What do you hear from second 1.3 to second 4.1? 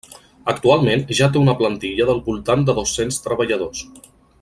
té una plantilla del voltant de dos-cents treballadors.